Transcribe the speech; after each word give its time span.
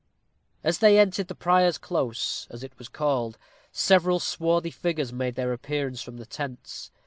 As 0.63 0.79
they 0.79 0.97
entered 0.97 1.27
the 1.27 1.35
Prior's 1.35 1.77
Close, 1.77 2.47
as 2.49 2.63
it 2.63 2.75
was 2.79 2.89
called, 2.89 3.37
several 3.71 4.19
swarthy 4.19 4.71
figures 4.71 5.13
made 5.13 5.35
their 5.35 5.53
appearance 5.53 6.01
from 6.01 6.17
the 6.17 6.25
tents. 6.25 6.89